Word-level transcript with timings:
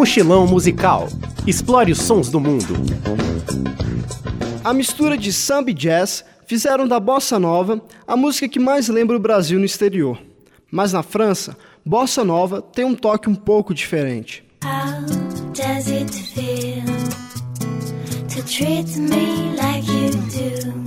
Mochilão 0.00 0.46
musical. 0.46 1.08
Explore 1.46 1.92
os 1.92 1.98
sons 1.98 2.30
do 2.30 2.40
mundo. 2.40 2.74
A 4.64 4.72
mistura 4.72 5.14
de 5.14 5.30
samba 5.30 5.72
e 5.72 5.74
jazz 5.74 6.24
fizeram 6.46 6.88
da 6.88 6.98
bossa 6.98 7.38
nova 7.38 7.82
a 8.08 8.16
música 8.16 8.48
que 8.48 8.58
mais 8.58 8.88
lembra 8.88 9.14
o 9.14 9.20
Brasil 9.20 9.58
no 9.58 9.66
exterior. 9.66 10.18
Mas 10.72 10.94
na 10.94 11.02
França, 11.02 11.54
bossa 11.84 12.24
nova 12.24 12.62
tem 12.62 12.82
um 12.82 12.94
toque 12.94 13.28
um 13.28 13.34
pouco 13.34 13.74
diferente. 13.74 14.42
How 14.64 15.04
does 15.52 15.88
it 15.88 16.10
feel 16.10 16.82
to 18.34 18.42
treat 18.50 18.98
me 18.98 19.54
like 19.54 19.86
you 19.86 20.10
do? 20.12 20.80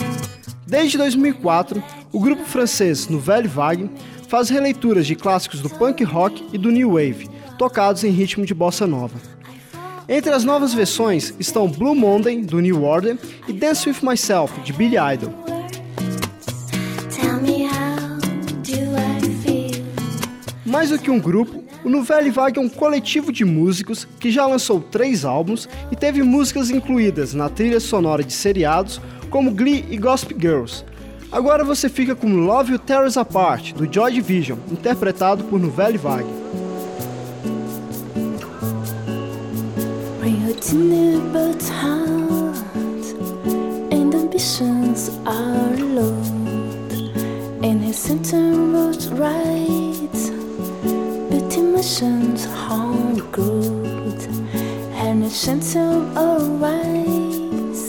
Desde 0.65 0.97
2004, 0.97 1.83
o 2.11 2.19
grupo 2.19 2.43
francês 2.45 3.07
Nouvelle 3.07 3.47
Vague 3.47 3.91
faz 4.27 4.49
releituras 4.49 5.05
de 5.05 5.15
clássicos 5.15 5.61
do 5.61 5.69
punk 5.69 6.03
rock 6.03 6.43
e 6.51 6.57
do 6.57 6.71
new 6.71 6.93
wave, 6.93 7.29
tocados 7.57 8.03
em 8.03 8.09
ritmo 8.09 8.45
de 8.45 8.53
bossa 8.53 8.85
nova. 8.87 9.15
Entre 10.07 10.31
as 10.31 10.43
novas 10.43 10.73
versões 10.73 11.33
estão 11.39 11.67
Blue 11.67 11.95
Monday, 11.95 12.41
do 12.41 12.59
New 12.59 12.83
Order, 12.83 13.17
e 13.47 13.53
Dance 13.53 13.87
With 13.87 13.97
Myself, 14.01 14.59
de 14.61 14.73
Billy 14.73 14.97
Idol. 14.97 15.33
Mais 20.65 20.89
do 20.89 20.99
que 20.99 21.11
um 21.11 21.19
grupo, 21.19 21.63
o 21.83 21.89
Nouvelle 21.89 22.31
Vague 22.31 22.57
é 22.57 22.61
um 22.61 22.67
coletivo 22.67 23.31
de 23.31 23.45
músicos 23.45 24.07
que 24.19 24.31
já 24.31 24.45
lançou 24.45 24.81
três 24.81 25.23
álbuns 25.23 25.69
e 25.91 25.95
teve 25.95 26.23
músicas 26.23 26.69
incluídas 26.69 27.33
na 27.33 27.47
trilha 27.47 27.79
sonora 27.79 28.23
de 28.23 28.33
seriados 28.33 28.99
como 29.29 29.51
Glee 29.51 29.85
e 29.89 29.97
Gossip 29.97 30.35
Girls. 30.39 30.83
Agora 31.31 31.63
você 31.63 31.89
fica 31.89 32.15
com 32.15 32.45
Love 32.45 32.73
You 32.73 32.79
Tear 32.79 33.05
Us 33.05 33.17
Apart, 33.17 33.73
do 33.73 33.91
Joy 33.91 34.13
Division, 34.13 34.57
interpretado 34.71 35.43
por 35.45 35.59
Nouvelle 35.59 35.97
Vague. 35.97 36.42
Tiny 40.61 41.19
but 41.31 41.61
heart 41.69 43.05
and 43.91 44.13
ambitions 44.13 45.09
are 45.25 45.75
low 45.77 46.17
and 47.63 47.81
his 47.81 47.97
center 47.97 48.45
was 48.71 49.07
right 49.09 50.21
but 51.29 51.57
emotions 51.57 52.45
harm 52.45 53.17
growth 53.31 54.27
and 55.05 55.23
a 55.23 55.29
center 55.29 55.89
always 56.15 57.81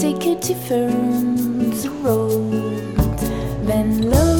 take 0.00 0.24
a 0.26 0.34
different 0.40 1.84
road 2.02 2.50
than 3.66 4.10
love 4.10 4.31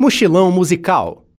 Mochilão 0.00 0.50
musical. 0.50 1.26